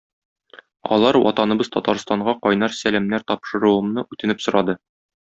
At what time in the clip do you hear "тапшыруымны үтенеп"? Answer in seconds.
3.33-4.43